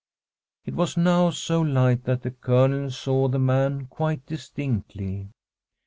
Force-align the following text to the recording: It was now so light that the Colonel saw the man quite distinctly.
It 0.65 0.73
was 0.73 0.97
now 0.97 1.29
so 1.29 1.61
light 1.61 2.05
that 2.05 2.23
the 2.23 2.31
Colonel 2.31 2.89
saw 2.89 3.27
the 3.27 3.37
man 3.37 3.85
quite 3.85 4.25
distinctly. 4.25 5.29